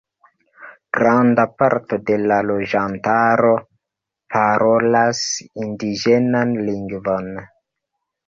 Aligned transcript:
Granda 0.97 1.43
parto 1.61 1.97
de 2.05 2.15
la 2.31 2.37
loĝantaro 2.51 3.51
parolas 4.35 5.21
indiĝenan 5.67 6.57
lingvon. 6.71 7.29